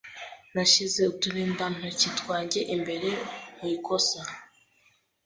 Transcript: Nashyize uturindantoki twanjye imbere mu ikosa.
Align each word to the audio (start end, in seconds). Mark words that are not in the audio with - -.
Nashyize 0.53 1.01
uturindantoki 1.13 2.07
twanjye 2.19 2.59
imbere 2.75 3.09
mu 3.57 3.65
ikosa. 3.75 4.21